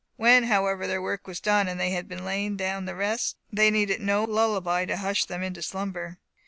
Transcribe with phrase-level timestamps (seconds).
[0.15, 4.01] When, however, their work was done, and they had lain down to rest, they needed
[4.01, 6.17] no lullaby to hush them into slumber.